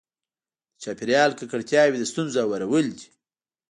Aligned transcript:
د 0.75 0.77
چاپېریال 0.83 1.31
ککړتیاوې 1.39 1.97
د 1.99 2.05
ستونزو 2.11 2.37
هوارول 2.43 2.85
دي. 2.97 3.07